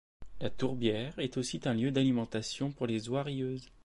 [0.39, 3.67] La tourbière est aussi un lieu d'alimentation pour les oies rieuses.